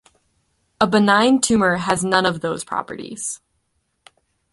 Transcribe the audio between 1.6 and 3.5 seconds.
has none of those properties.